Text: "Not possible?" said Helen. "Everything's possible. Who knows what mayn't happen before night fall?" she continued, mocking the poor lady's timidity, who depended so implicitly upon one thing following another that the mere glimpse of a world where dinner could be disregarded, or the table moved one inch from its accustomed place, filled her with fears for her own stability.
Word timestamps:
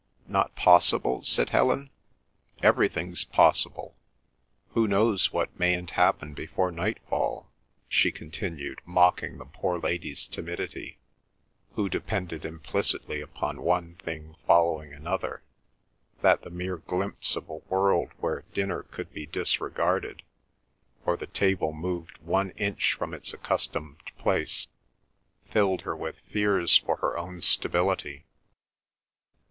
"Not 0.27 0.55
possible?" 0.55 1.23
said 1.23 1.51
Helen. 1.51 1.91
"Everything's 2.63 3.23
possible. 3.23 3.95
Who 4.69 4.87
knows 4.87 5.31
what 5.31 5.59
mayn't 5.59 5.91
happen 5.91 6.33
before 6.33 6.71
night 6.71 6.97
fall?" 7.07 7.51
she 7.87 8.11
continued, 8.11 8.81
mocking 8.83 9.37
the 9.37 9.45
poor 9.45 9.77
lady's 9.77 10.25
timidity, 10.25 10.97
who 11.73 11.87
depended 11.87 12.41
so 12.41 12.47
implicitly 12.47 13.21
upon 13.21 13.61
one 13.61 13.93
thing 14.03 14.37
following 14.47 14.91
another 14.91 15.43
that 16.23 16.41
the 16.41 16.49
mere 16.49 16.77
glimpse 16.77 17.35
of 17.35 17.47
a 17.47 17.57
world 17.57 18.09
where 18.17 18.43
dinner 18.55 18.81
could 18.81 19.13
be 19.13 19.27
disregarded, 19.27 20.23
or 21.05 21.15
the 21.15 21.27
table 21.27 21.73
moved 21.73 22.17
one 22.23 22.49
inch 22.57 22.93
from 22.93 23.13
its 23.13 23.33
accustomed 23.33 24.01
place, 24.17 24.67
filled 25.51 25.81
her 25.81 25.95
with 25.95 26.17
fears 26.21 26.75
for 26.75 26.95
her 26.95 27.15
own 27.19 27.39
stability. 27.39 28.25